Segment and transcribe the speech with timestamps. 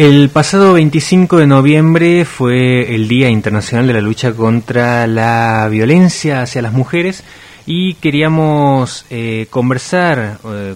[0.00, 6.40] El pasado 25 de noviembre fue el Día Internacional de la Lucha contra la Violencia
[6.40, 7.22] hacia las Mujeres
[7.66, 10.74] y queríamos eh, conversar eh,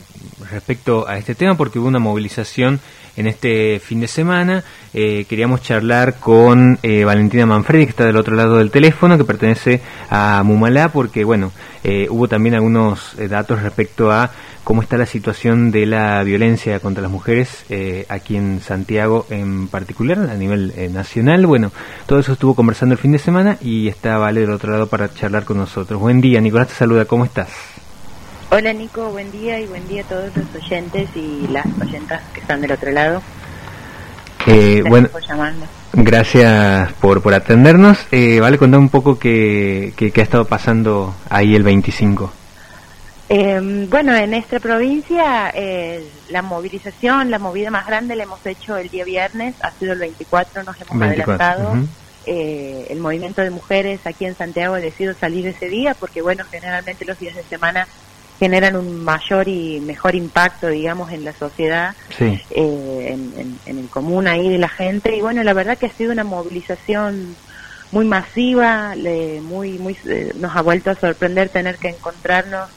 [0.50, 2.80] respecto a este tema porque hubo una movilización
[3.16, 4.64] en este fin de semana.
[4.92, 9.24] Eh, queríamos charlar con eh, Valentina Manfredi, que está del otro lado del teléfono, que
[9.24, 14.30] pertenece a Mumalá, porque bueno, eh, hubo también algunos datos respecto a
[14.62, 17.66] cómo está la situación de la violencia contra las mujeres
[18.08, 21.44] aquí en Santiago en particular, a nivel nacional.
[21.44, 21.70] Bueno,
[22.06, 25.12] todo eso estuvo conversando el fin de semana y está Vale del otro lado para
[25.12, 26.00] charlar con nosotros.
[26.00, 27.83] Buen día, Nicolás te saluda, ¿cómo estás?
[28.56, 32.38] Hola Nico, buen día y buen día a todos los oyentes y las oyentas que
[32.38, 33.20] están del otro lado.
[34.46, 35.08] Eh, bueno,
[35.92, 38.06] gracias por, por atendernos.
[38.12, 42.32] Eh, vale, contar un poco qué, qué, ha estado pasando ahí el 25.
[43.28, 48.76] Eh, bueno, en esta provincia eh, la movilización, la movida más grande la hemos hecho
[48.76, 51.74] el día viernes, ha sido el 24, nos hemos adelantado.
[52.26, 56.44] Eh, el movimiento de mujeres aquí en Santiago ha decidido salir ese día porque, bueno,
[56.50, 57.86] generalmente los días de semana
[58.38, 63.16] generan un mayor y mejor impacto, digamos, en la sociedad, eh,
[63.66, 65.16] en, el común ahí de la gente.
[65.16, 67.36] Y bueno, la verdad que ha sido una movilización
[67.92, 68.94] muy masiva,
[69.42, 72.68] muy, muy, eh, nos ha vuelto a sorprender tener que encontrarnos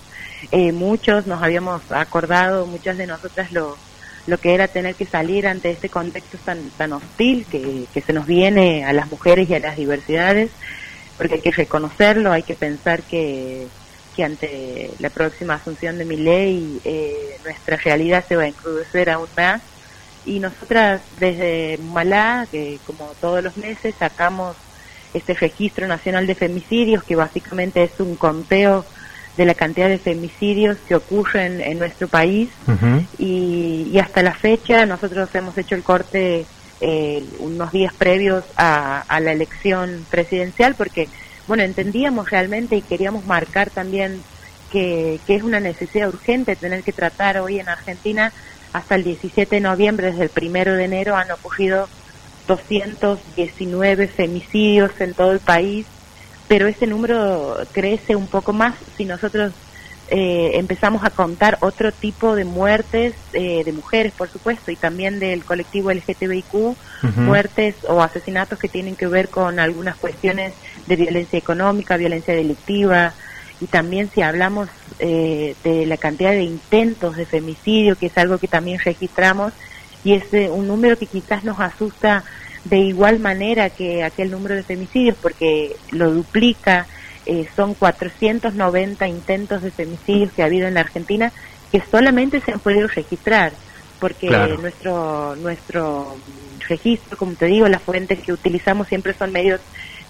[0.52, 3.76] eh, muchos, nos habíamos acordado, muchas de nosotras lo,
[4.28, 8.14] lo que era tener que salir ante este contexto tan, tan hostil que, que se
[8.14, 10.52] nos viene a las mujeres y a las diversidades,
[11.18, 13.68] porque hay que reconocerlo, hay que pensar que
[14.18, 19.12] que ante la próxima asunción de mi ley eh, nuestra realidad se va a encrudecer
[19.12, 19.62] aún más.
[20.26, 24.58] Y nosotras desde Malá, que como todos los meses sacamos
[25.14, 28.86] este registro nacional de femicidios que básicamente es un conteo
[29.38, 32.50] de la cantidad de femicidios que ocurren en nuestro país.
[33.20, 36.46] Y, hasta la fecha nosotros hemos hecho el corte
[36.82, 41.08] eh, unos días previos a, a la elección presidencial porque
[41.48, 44.26] bueno, entendíamos realmente y queríamos marcar también
[44.70, 48.34] que, es una necesidad urgente tener que tratar hoy en Argentina
[48.74, 51.90] hasta el 17 de noviembre, desde el primero de enero han ocurrido
[52.48, 55.88] 219 femicidios en todo el país,
[56.48, 59.54] pero ese número crece un poco más si nosotros
[60.10, 65.20] eh, empezamos a contar otro tipo de muertes eh, de mujeres, por supuesto, y también
[65.20, 66.78] del colectivo LGTBIQ,
[67.18, 70.54] muertes o asesinatos que tienen que ver con algunas cuestiones
[70.88, 73.14] de violencia económica, violencia delictiva,
[73.60, 78.38] y también si hablamos eh, de la cantidad de intentos de femicidio, que es algo
[78.38, 79.54] que también registramos,
[80.04, 82.24] y es un número que quizás nos asusta
[82.64, 86.86] de igual manera que aquel número de femicidios, porque lo duplica,
[87.26, 91.32] eh, son 490 intentos de femicidios que ha habido en la Argentina,
[91.72, 93.52] que solamente se han podido registrar,
[94.00, 94.30] porque
[94.62, 96.16] nuestro, nuestro
[96.70, 99.60] registro, como te digo, las fuentes que utilizamos siempre son medios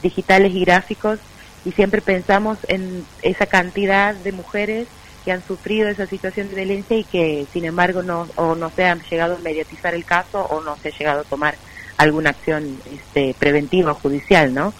[0.02, 1.20] digitales y gráficos
[1.66, 4.88] y siempre pensamos en esa cantidad de mujeres
[5.26, 8.86] que han sufrido esa situación de violencia y que sin embargo no o no se
[8.86, 11.56] han llegado a mediatizar el caso o no se ha llegado a tomar
[11.98, 14.74] alguna acción este, preventiva o judicial, ¿no?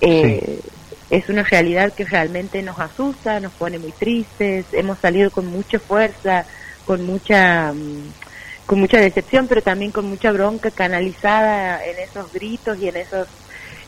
[0.00, 0.60] Eh,
[1.10, 5.78] es una realidad que realmente nos asusta, nos pone muy tristes, hemos salido con mucha
[5.78, 6.46] fuerza,
[6.84, 8.10] con mucha mm,
[8.66, 13.28] con mucha decepción, pero también con mucha bronca canalizada en esos gritos y en esos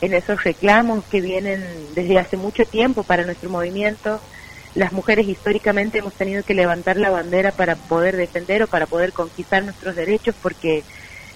[0.01, 4.21] en esos reclamos que vienen desde hace mucho tiempo para nuestro movimiento.
[4.75, 9.13] Las mujeres históricamente hemos tenido que levantar la bandera para poder defender o para poder
[9.13, 10.83] conquistar nuestros derechos porque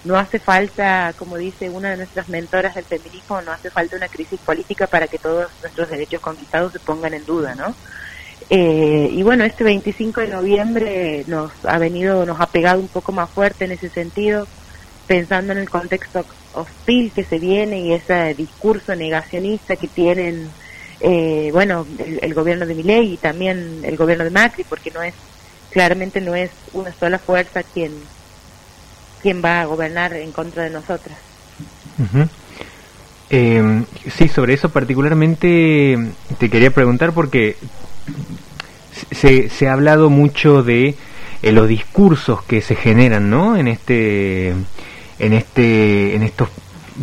[0.04, 4.08] no hace falta, como dice una de nuestras mentoras del feminismo, no hace falta una
[4.08, 7.74] crisis política para que todos nuestros derechos conquistados se pongan en duda, ¿no?
[8.50, 13.12] Eh, y bueno, este 25 de noviembre nos ha venido, nos ha pegado un poco
[13.12, 14.46] más fuerte en ese sentido,
[15.06, 20.48] pensando en el contexto hostil que se viene y ese discurso negacionista que tienen,
[21.00, 25.14] eh, bueno, el, gobierno de Milei y también el gobierno de Macri, porque no es,
[25.70, 27.92] claramente no es una sola fuerza quien,
[29.22, 31.18] quien va a gobernar en contra de nosotras.
[33.30, 33.84] Em,
[34.16, 35.96] sí, sobre eso particularmente
[36.38, 37.56] te quería preguntar porque
[39.12, 40.94] se, se ha hablado mucho de
[41.44, 43.56] eh, los discursos que se generan, ¿no?
[43.56, 44.54] En este
[45.18, 46.48] en, este, en estos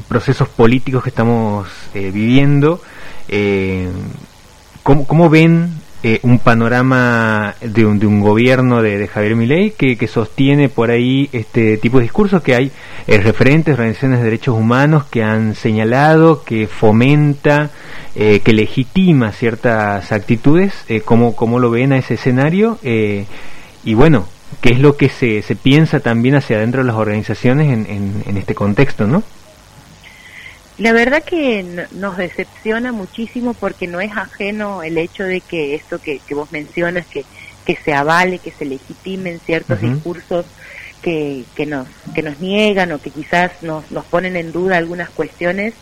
[0.07, 2.81] procesos políticos que estamos eh, viviendo.
[3.27, 3.89] Eh,
[4.83, 10.07] ¿cómo, ven eh, un panorama de un, de un gobierno de, Javier Milei que, que,
[10.07, 12.71] sostiene por ahí este tipo de discursos que hay
[13.07, 17.69] referentes organizaciones de derechos humanos que han señalado que fomenta
[18.13, 20.73] que legitima ciertas actitudes
[21.05, 24.25] ¿cómo, ¿cómo, lo ven a ese escenario y bueno
[24.59, 28.37] qué es lo que se, se piensa también hacia adentro de las organizaciones en, en,
[28.37, 29.23] este contexto, ¿no?
[30.77, 36.01] La verdad que nos decepciona muchísimo porque no es ajeno el hecho de que esto
[36.01, 37.23] que, que vos mencionas, que,
[37.65, 40.45] que se avale, que se legitimen ciertos discursos
[41.01, 45.09] que, que, nos, que nos niegan o que quizás nos, nos ponen en duda algunas
[45.09, 45.73] cuestiones,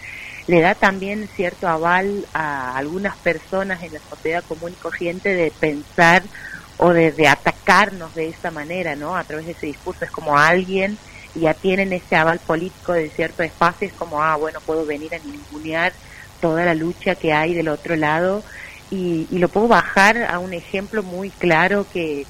[0.47, 5.51] le da también cierto aval a algunas personas en la sociedad común y corriente de
[5.51, 6.23] pensar
[6.79, 9.15] o de, atacarnos de esta manera, ¿no?
[9.15, 10.97] A través de ese discurso es como alguien
[11.35, 15.19] ya tienen ese aval político de cierto espacio, es como, ah, bueno, puedo venir a
[15.19, 15.93] ningunear
[16.41, 18.43] toda la lucha que hay del otro lado
[18.89, 22.25] y, y lo puedo bajar a un ejemplo muy claro que,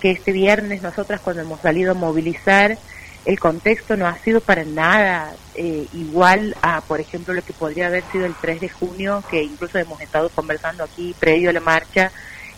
[0.00, 2.76] que este viernes nosotras cuando hemos salido a movilizar,
[3.24, 7.86] el contexto no ha sido para nada eh, igual a, por ejemplo, lo que podría
[7.86, 11.60] haber sido el 3 de junio, que incluso hemos estado conversando aquí previo a la
[11.60, 12.10] marcha,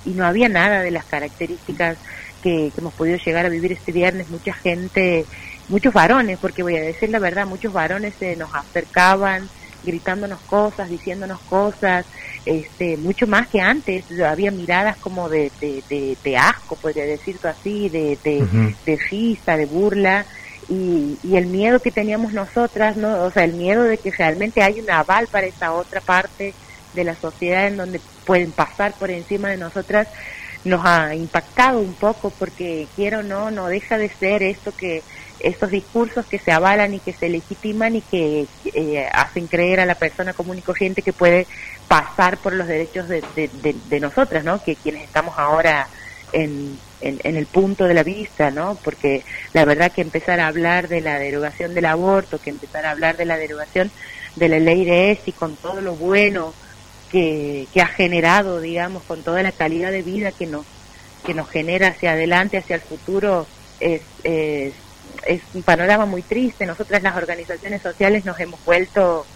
[0.05, 1.99] y no había nada de las características
[2.43, 4.29] que, hemos podido llegar a vivir este viernes.
[4.31, 5.25] Mucha gente,
[5.69, 9.49] muchos varones, porque voy a decir la verdad, muchos varones se nos acercaban
[9.85, 12.07] gritándonos cosas, diciéndonos cosas,
[12.47, 14.05] este, mucho más que antes.
[14.21, 19.67] Había miradas como de, de, de, asco, podría decirlo así, de, de, de risa, de
[19.67, 20.25] burla
[20.69, 23.25] y, y el miedo que teníamos nosotras, ¿no?
[23.25, 26.55] O sea, el miedo de que realmente hay un aval para esa otra parte
[26.95, 30.09] de la sociedad en donde pueden pasar por encima de nosotras,
[30.65, 35.03] nos ha impactado un poco porque quiero no, no deja de ser esto que
[35.41, 39.87] estos discursos que se avalan y que se legitiman y que eh, hacen creer a
[39.87, 41.49] la persona común y corriente que puede
[41.89, 43.51] pasar por los derechos de, de,
[43.89, 44.63] de nosotras, ¿no?
[44.63, 45.89] Que quienes estamos ahora
[46.33, 48.79] en, en, el punto de la vista, ¿no?
[48.83, 52.93] Porque la verdad que empezar a hablar de la derogación del aborto, que empezar a
[52.93, 53.91] hablar de la derogación
[54.37, 56.55] de la ley de ESI con todo lo bueno
[57.13, 60.65] que, que ha generado, digamos, con toda la calidad de vida que nos,
[61.25, 63.47] que nos genera hacia adelante, hacia el futuro,
[63.79, 64.73] es, es,
[65.55, 66.65] un panorama muy triste.
[66.65, 69.27] Nosotras las organizaciones sociales nos hemos vuelto,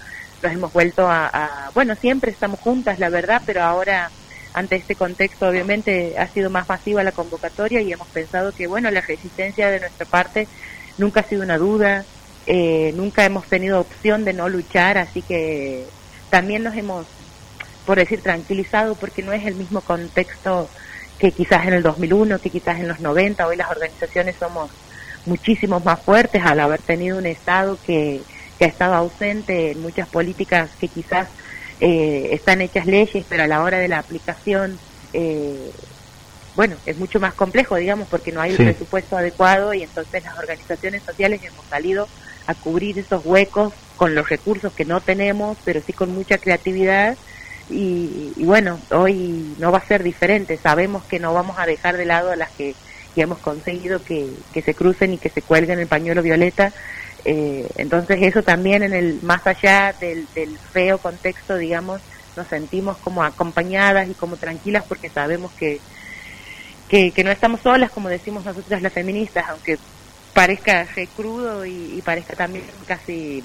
[0.42, 4.10] nos hemos vuelto a, a bueno, siempre estamos juntas, la verdad, pero ahora
[4.54, 8.90] ante este contexto obviamente ha sido más masiva la convocatoria y hemos pensado que bueno
[8.90, 10.48] la resistencia de nuestra parte
[10.96, 12.06] nunca ha sido una duda
[12.46, 15.84] eh, nunca hemos tenido opción de no luchar así que
[16.30, 17.06] también nos hemos
[17.86, 20.68] por decir tranquilizado porque no es el mismo contexto
[21.18, 24.70] que quizás en el 2001 que quizás en los 90 hoy las organizaciones somos
[25.24, 28.20] muchísimos más fuertes al haber tenido un estado que,
[28.58, 31.28] que ha estado ausente en muchas políticas que quizás
[31.80, 34.78] eh, están hechas leyes, pero a la hora de la aplicación,
[35.12, 35.70] eh,
[36.54, 40.38] bueno, es mucho más complejo, digamos, porque no hay un presupuesto adecuado y entonces las
[40.38, 42.08] organizaciones sociales hemos salido
[42.46, 47.16] a cubrir esos huecos con los recursos que no tenemos, pero sí con mucha creatividad.
[47.68, 50.56] Y, bueno, hoy no va a ser diferente.
[50.56, 52.74] Sabemos que no vamos a dejar de lado a las que,
[53.16, 56.70] hemos conseguido que, que se crucen y que se cuelguen el pañuelo violeta
[57.28, 60.28] eh, entonces eso también en el más allá del,
[60.72, 62.00] feo contexto, digamos,
[62.36, 65.80] nos sentimos como acompañadas y como tranquilas porque sabemos que,
[66.88, 69.76] que, no estamos solas, como decimos nosotras las feministas, aunque
[70.34, 70.86] parezca
[71.16, 73.42] crudo y, parezca también casi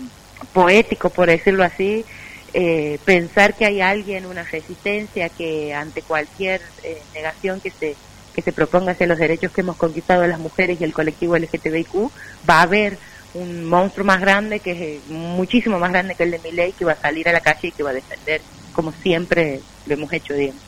[0.54, 2.06] poético, por decirlo así,
[2.54, 7.96] eh, pensar que hay alguien, una resistencia que ante cualquier eh, negación que se
[8.34, 12.10] que se proponga hacia los derechos que hemos conquistado las mujeres y el colectivo LGTBIQ,
[12.50, 12.98] va a haber
[13.34, 16.86] un monstruo más grande, que es eh, muchísimo más grande que el de Miley, que
[16.86, 18.42] va a salir a la calle y que va a defender,
[18.74, 20.62] como siempre lo hemos hecho, digamos.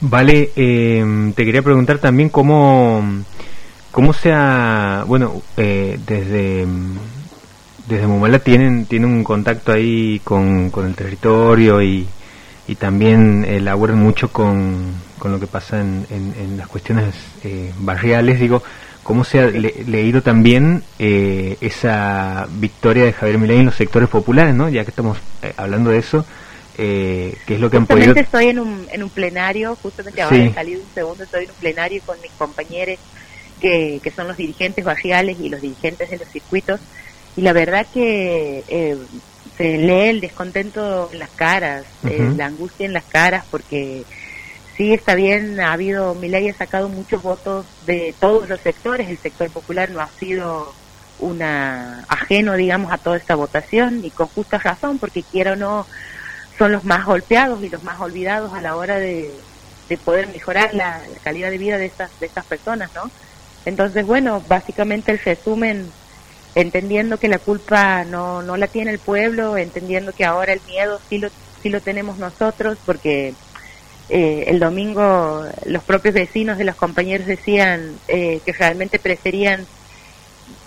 [0.00, 3.02] Vale, eh, te quería preguntar también cómo,
[3.90, 6.66] cómo sea, bueno, eh, desde,
[7.88, 12.06] desde Mumala tienen, tienen un contacto ahí con, con el territorio y,
[12.66, 17.14] y también elaboran mucho con, con lo que pasa en, en, las cuestiones
[17.78, 18.62] barriales, digo,
[19.08, 24.54] cómo se ha leído también eh, esa victoria de Javier Milei en los sectores populares,
[24.54, 24.68] ¿no?
[24.68, 26.26] Ya que estamos eh, hablando de eso,
[26.76, 28.14] eh, ¿qué es lo que han podido...?
[28.14, 31.56] estoy en un, en un plenario, justamente ahora he salido un segundo, estoy en un
[31.56, 32.98] plenario con mis compañeros
[33.62, 36.78] que, que son los dirigentes barriales y los dirigentes de los circuitos,
[37.38, 38.98] y la verdad que eh,
[39.56, 44.02] se lee el descontento en las caras, la angustia en las caras, porque
[44.76, 49.18] sí está bien, ha habido, Milei ha sacado muchos votos de todos los sectores, el
[49.18, 50.74] sector popular no ha sido
[51.20, 55.86] una ajeno, digamos, a toda esta votación y con justa razón, porque quiero o no,
[56.58, 59.30] son los más golpeados y los más olvidados a la hora de,
[59.88, 63.08] de poder mejorar la, calidad de vida de estas, de estas personas, ¿no?
[63.64, 65.88] Entonces, bueno, básicamente el resumen,
[66.60, 71.00] entendiendo que la culpa no, no la tiene el pueblo, entendiendo que ahora el miedo
[71.08, 71.28] sí lo,
[71.62, 73.34] sí lo tenemos nosotros, porque
[74.08, 79.66] eh, el domingo los propios vecinos de los compañeros decían eh, que realmente preferían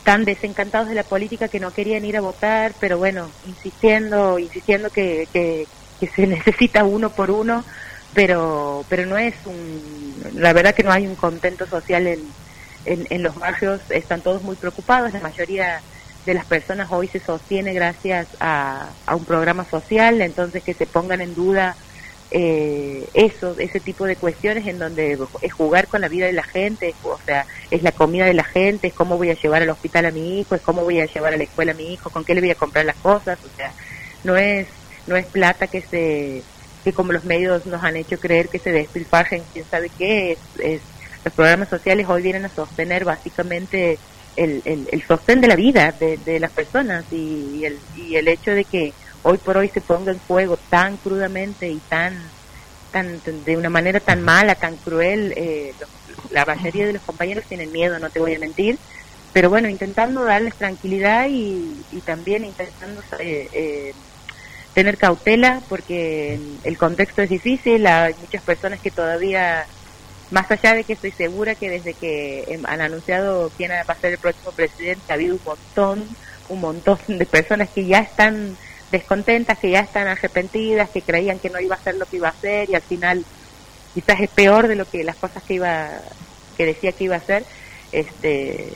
[0.03, 4.89] tan desencantados de la política que no querían ir a votar, pero bueno, insistiendo, insistiendo
[4.89, 5.67] que, que,
[6.15, 7.65] se necesita uno por uno,
[8.13, 12.21] pero, pero no es un, la verdad que no hay un contento social en,
[12.85, 15.81] en, los barrios, están todos muy preocupados, la mayoría
[16.25, 21.21] de las personas hoy se sostiene gracias a, un programa social, entonces que se pongan
[21.21, 21.75] en duda
[22.29, 26.43] eh, eso, ese tipo de cuestiones en donde es jugar con la vida de la
[26.43, 29.69] gente, o sea, es la comida de la gente, es cómo voy a llevar al
[29.69, 32.09] hospital a mi hijo, es cómo voy a llevar a la escuela a mi hijo,
[32.09, 33.73] con qué le voy a comprar las cosas, o sea,
[34.23, 34.67] no es
[35.07, 36.43] no es plata que se
[36.83, 40.81] que como los medios nos han hecho creer que se despilfarren, quién sabe qué, es,
[41.23, 43.99] los programas sociales hoy vienen a sostener básicamente
[44.35, 48.51] el, el, sostén de la vida de, de las personas y, el, y el hecho
[48.51, 52.13] de que hoy por hoy se ponga en juego tan crudamente y tan,
[52.91, 55.73] tan de una manera tan mala, tan cruel, eh,
[56.31, 58.77] la mayoría de los compañeros tienen miedo, no te voy a mentir,
[59.33, 63.93] pero bueno, intentando darles tranquilidad y, y también intentando eh, eh,
[64.73, 69.65] tener cautela porque el contexto es difícil, hay muchas personas que todavía,
[70.31, 74.13] más allá de que estoy segura que desde que han anunciado quién va a ser
[74.13, 76.07] el próximo presidente, ha habido un montón,
[76.49, 78.55] un montón de personas que ya están
[78.91, 82.29] descontentas, que ya están arrepentidas, que creían que no iba a ser lo que iba
[82.29, 83.25] a hacer y al final
[83.93, 85.89] quizás es peor de lo que las cosas que iba
[86.57, 87.45] que decía que iba a hacer.
[87.91, 88.71] Este,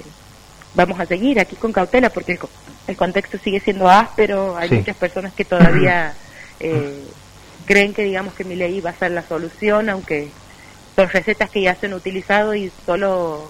[0.74, 2.38] vamos a seguir aquí con cautela porque
[2.88, 6.14] el, contexto sigue siendo áspero, hay muchas personas que todavía
[6.60, 7.02] eh,
[7.66, 10.30] creen que digamos que mi ley va a ser la solución, aunque
[10.96, 13.50] son recetas que ya se han utilizado y solo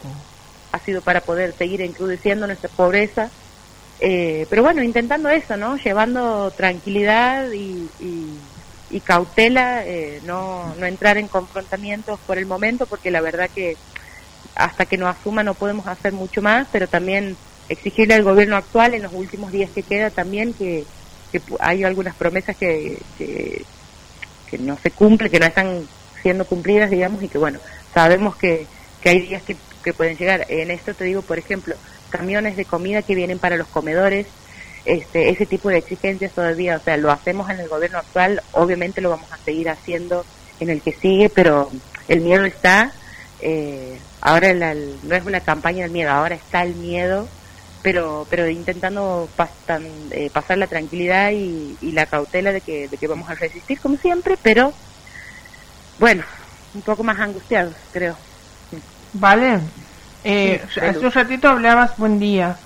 [0.72, 3.30] ha sido para poder seguir encrudeciendo nuestra pobreza
[4.00, 5.78] eh, pero bueno, intentando eso, ¿no?
[5.78, 13.12] Llevando tranquilidad y, y, cautela, eh, no, no entrar en confrontamientos por el momento, porque
[13.12, 13.76] la verdad que
[14.56, 17.36] hasta que nos asuma no podemos hacer mucho más, pero también
[17.68, 20.86] exigirle al gobierno actual en los últimos días que queda también que,
[21.32, 23.66] que hay algunas promesas que, que,
[24.50, 25.88] que no se cumplen, que no están
[26.26, 27.60] siendo cumplidas, digamos, y que bueno,
[27.94, 28.66] sabemos que,
[29.00, 30.48] que hay días que, que pueden llegar.
[30.50, 31.76] En esto te digo, por ejemplo,
[32.10, 34.26] camiones de comida que vienen para los comedores,
[34.86, 39.02] este, ese tipo de exigencias todavía, o sea, lo hacemos en el gobierno actual, obviamente
[39.02, 40.26] lo vamos a seguir haciendo
[40.60, 41.70] en el que sigue, pero
[42.08, 42.92] el miedo está,
[43.40, 47.28] eh, ahora no es una campaña del miedo, ahora está el miedo,
[47.84, 49.30] pero pero intentando
[50.10, 53.98] eh, pasar la tranquilidad y, la cautela de que, de que vamos a resistir como
[53.98, 54.74] siempre, pero
[56.00, 56.24] bueno,
[56.74, 58.16] un poco más angustiados, creo.
[59.14, 59.60] Vale,
[60.24, 62.58] eh, hace un ratito hablabas, buen día,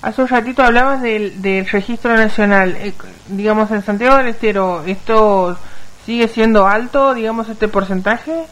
[0.00, 2.92] hace un ratito hablabas del, del registro nacional, eh,
[3.28, 5.56] digamos en Santiago del Estero, ¿esto
[6.04, 8.44] sigue siendo alto, digamos, este porcentaje?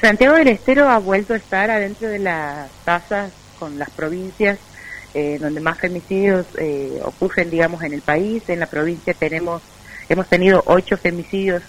[0.00, 4.58] Santiago del Estero ha vuelto a estar adentro de las tasas con las provincias
[5.12, 8.48] eh, donde más femicidios eh, ocurren, digamos, en el país.
[8.48, 9.60] En la provincia tenemos,
[10.08, 11.62] hemos tenido ocho femicidios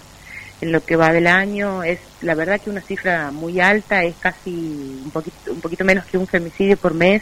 [0.62, 4.16] en lo que va del año es la verdad que una cifra muy alta, es
[4.16, 7.20] casi un poquito, un poquito menos que un femicidio por mes.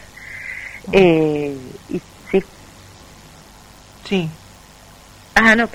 [0.93, 1.57] Eh,
[1.89, 1.99] y
[2.31, 2.45] sí.
[4.05, 4.29] Sí.
[5.35, 5.67] Ah, no,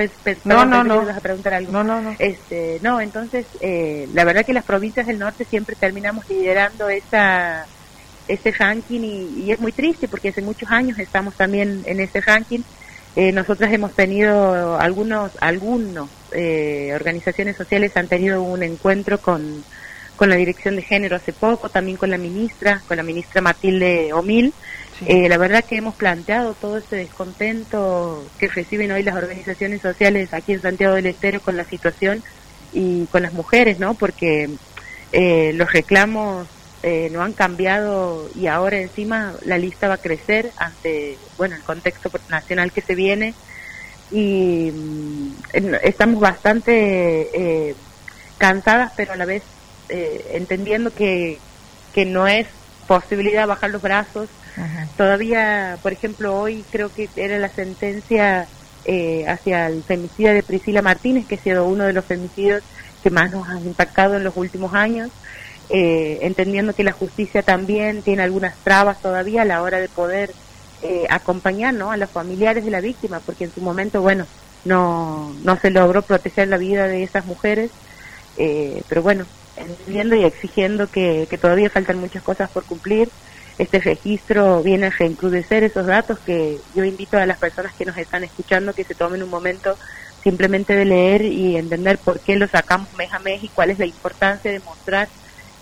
[0.44, 1.06] no, no, no.
[1.06, 1.72] vas a preguntar algo.
[1.72, 2.16] No, no, no.
[2.20, 7.66] Este, no, entonces, eh, la verdad que las provincias del norte siempre terminamos liderando esa
[8.28, 12.22] ese ranking y, y, es muy triste porque hace muchos años estamos también en ese
[12.22, 12.62] ranking
[13.16, 19.64] eh, nosotras hemos tenido algunos, algunos eh, organizaciones sociales han tenido un encuentro con,
[20.16, 24.14] con la Dirección de Género hace poco, también con la ministra, con la ministra Matilde
[24.14, 24.54] Omil.
[25.06, 30.34] Eh, la verdad que hemos planteado todo ese descontento que reciben hoy las organizaciones sociales
[30.34, 32.24] aquí en Santiago del Estero con la situación
[32.72, 33.94] y con las mujeres, ¿no?
[33.94, 34.50] Porque
[35.12, 36.48] eh, los reclamos
[36.82, 41.64] eh, no han cambiado y ahora encima la lista va a crecer ante bueno el
[41.64, 43.34] contexto nacional que se viene
[44.12, 45.34] y mm,
[45.84, 47.76] estamos bastante eh,
[48.38, 49.44] cansadas pero a la vez
[49.90, 51.40] eh, entendiendo que,
[51.94, 52.48] que no es
[52.88, 54.30] posibilidad bajar los brazos.
[54.96, 58.48] Todavía por ejemplo hoy creo que era la sentencia
[58.86, 62.64] eh, hacia el femicidio de Priscila Martínez que ha sido uno de los femicidios
[63.04, 65.12] que más nos han impactado en los últimos años
[65.70, 70.32] eh, entendiendo que la justicia también tiene algunas trabas todavía a la hora de poder
[70.88, 71.92] eh, acompañar ¿no?
[71.92, 74.28] a los familiares de la víctima, porque en su momento, bueno,
[74.66, 77.72] no, no se logró proteger la vida de esas mujeres,
[78.38, 79.26] eh, pero bueno,
[79.58, 83.10] entendiendo y exigiendo que, que todavía faltan muchas cosas por cumplir,
[83.58, 87.98] este registro viene a reincrudecer esos datos que yo invito a las personas que nos
[87.98, 89.78] están escuchando que se tomen un momento
[90.24, 93.80] simplemente de leer y entender por qué lo sacamos mes a mes y cuál es
[93.80, 95.08] la importancia de mostrar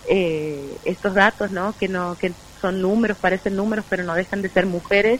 [0.10, 1.74] eh, estos datos, ¿no?
[1.78, 5.20] Que no que son números, parecen números, pero no dejan de ser mujeres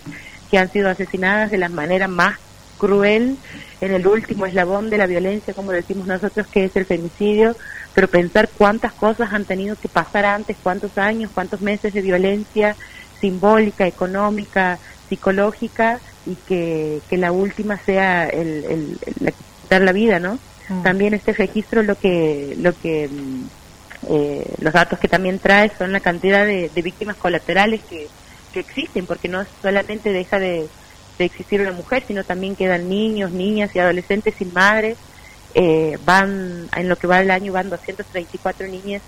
[0.50, 2.40] que han sido asesinadas de la manera más
[2.78, 3.38] cruel
[3.82, 7.58] en el último eslabón de la violencia, como decimos nosotros, que es el femicidio,
[7.94, 12.78] pero pensar cuántas cosas han tenido que pasar antes, cuántos años, cuántos meses de violencia
[13.20, 20.40] simbólica, económica, psicológica, y que, que la última sea el, el, quitar la vida, ¿no?
[20.70, 20.84] Mm.
[20.84, 23.44] También este registro lo que, lo que mm,
[24.10, 28.08] eh, los datos que también trae son la cantidad de, víctimas colaterales que,
[28.54, 30.68] que, existen, porque no solamente deja de,
[31.20, 34.96] existir una mujer, sino también quedan niños, niñas y adolescentes sin madre.
[35.56, 39.02] Eh, van, en lo que va del año, van 234 niñas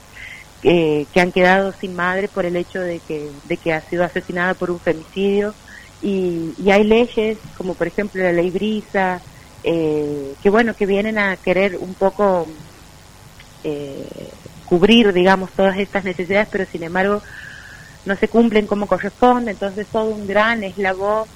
[0.64, 4.04] eh, que han quedado sin madre por el hecho de que, de que ha sido
[4.04, 5.54] asesinada por un femicidio.
[6.02, 9.22] Y, y hay leyes, como por ejemplo la ley Brisa,
[9.68, 12.48] eh, que bueno, que vienen a querer un poco
[13.64, 14.08] eh,
[14.66, 17.22] cubrir, digamos, todas estas necesidades, pero sin embargo
[18.06, 21.28] no se cumplen como corresponde, entonces todo un gran eslabón,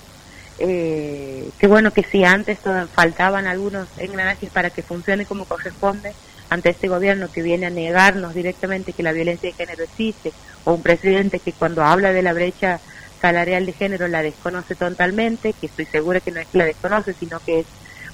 [0.60, 2.60] eh, que bueno que si antes
[2.94, 6.14] faltaban algunos engranajes para que funcione como corresponde,
[6.50, 10.32] ante este gobierno que viene a negarnos directamente que la violencia de género existe,
[10.66, 12.80] o un presidente que cuando habla de la brecha
[13.22, 17.14] salarial de género la desconoce totalmente, que estoy segura que no es que la desconoce,
[17.14, 17.66] sino que es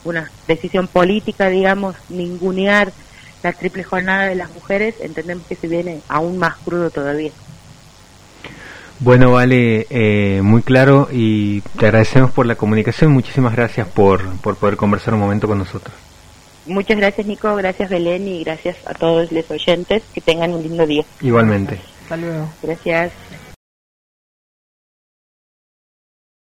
[0.04, 2.92] una decisión política, digamos, ningunear
[3.46, 7.32] la triple jornada de las mujeres, entendemos que se viene aún más crudo todavía.
[9.00, 13.12] Bueno, vale, eh, muy claro y te agradecemos por la comunicación.
[13.12, 15.94] Muchísimas gracias por, por poder conversar un momento con nosotros.
[16.66, 17.56] Muchas gracias, Nico.
[17.56, 18.28] Gracias, Belén.
[18.28, 20.02] Y gracias a todos los oyentes.
[20.14, 21.04] Que tengan un lindo día.
[21.22, 21.80] Igualmente.
[22.04, 22.50] Hasta luego.
[22.64, 23.12] Gracias.